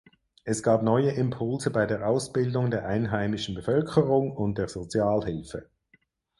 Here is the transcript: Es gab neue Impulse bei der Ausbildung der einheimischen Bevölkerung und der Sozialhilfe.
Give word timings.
Es 0.45 0.63
gab 0.63 0.81
neue 0.81 1.11
Impulse 1.11 1.69
bei 1.69 1.85
der 1.85 2.07
Ausbildung 2.07 2.71
der 2.71 2.87
einheimischen 2.87 3.53
Bevölkerung 3.53 4.31
und 4.31 4.57
der 4.57 4.67
Sozialhilfe. 4.67 5.69